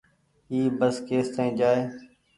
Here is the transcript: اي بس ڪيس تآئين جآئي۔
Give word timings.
اي 0.51 0.59
بس 0.79 0.95
ڪيس 1.07 1.27
تآئين 1.35 1.51
جآئي۔ 1.59 1.81